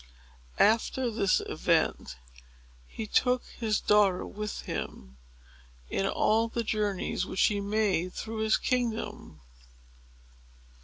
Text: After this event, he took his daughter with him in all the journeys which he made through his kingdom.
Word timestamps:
After 0.57 1.11
this 1.11 1.41
event, 1.41 2.17
he 2.87 3.05
took 3.05 3.45
his 3.45 3.79
daughter 3.79 4.25
with 4.25 4.61
him 4.61 5.17
in 5.91 6.07
all 6.07 6.47
the 6.47 6.63
journeys 6.63 7.27
which 7.27 7.43
he 7.45 7.61
made 7.61 8.13
through 8.15 8.39
his 8.39 8.57
kingdom. 8.57 9.41